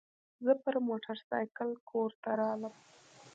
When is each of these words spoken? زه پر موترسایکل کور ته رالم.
زه 0.45 0.51
پر 0.63 0.75
موترسایکل 0.87 1.69
کور 1.89 2.09
ته 2.21 2.31
رالم. 2.39 2.75